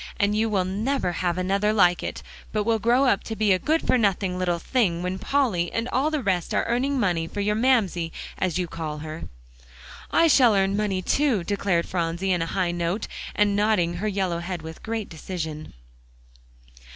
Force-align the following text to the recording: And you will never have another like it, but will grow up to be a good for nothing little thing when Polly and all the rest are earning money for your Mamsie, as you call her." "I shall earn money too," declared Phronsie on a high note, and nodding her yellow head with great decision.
And 0.19 0.35
you 0.35 0.49
will 0.49 0.65
never 0.65 1.11
have 1.11 1.37
another 1.37 1.71
like 1.71 2.01
it, 2.01 2.23
but 2.51 2.63
will 2.63 2.79
grow 2.79 3.05
up 3.05 3.23
to 3.25 3.35
be 3.35 3.51
a 3.51 3.59
good 3.59 3.85
for 3.85 3.99
nothing 3.99 4.39
little 4.39 4.57
thing 4.57 5.03
when 5.03 5.19
Polly 5.19 5.71
and 5.71 5.87
all 5.89 6.09
the 6.09 6.23
rest 6.23 6.55
are 6.55 6.65
earning 6.65 6.99
money 6.99 7.27
for 7.27 7.39
your 7.39 7.53
Mamsie, 7.53 8.11
as 8.39 8.57
you 8.57 8.65
call 8.67 8.97
her." 9.05 9.25
"I 10.09 10.25
shall 10.27 10.55
earn 10.55 10.75
money 10.75 11.03
too," 11.03 11.43
declared 11.43 11.87
Phronsie 11.87 12.33
on 12.33 12.41
a 12.41 12.47
high 12.47 12.71
note, 12.71 13.07
and 13.35 13.55
nodding 13.55 13.97
her 13.97 14.07
yellow 14.07 14.39
head 14.39 14.63
with 14.63 14.81
great 14.81 15.07
decision. 15.07 15.71